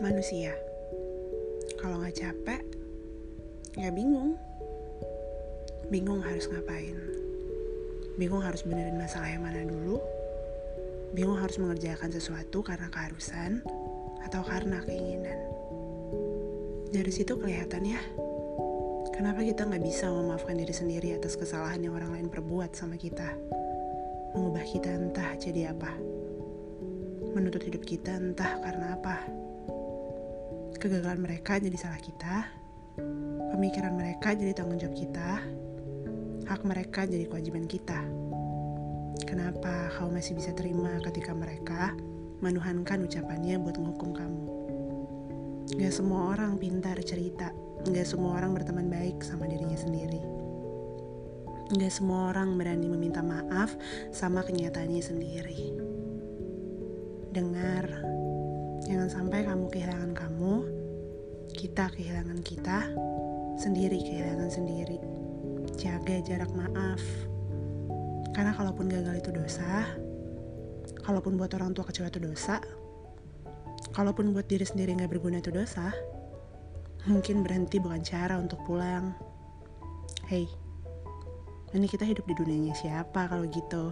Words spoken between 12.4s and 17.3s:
karena keharusan atau karena keinginan. Dari